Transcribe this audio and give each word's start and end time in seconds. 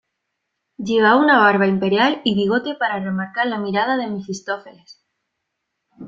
Llevaba 0.79 1.17
una 1.21 1.37
barba 1.37 1.67
imperial 1.67 2.21
y 2.25 2.33
bigote 2.33 2.73
para 2.73 2.99
remarcar 2.99 3.45
la 3.45 3.59
mirada 3.59 3.97
de 3.97 4.07
Mefistófeles. 4.07 5.05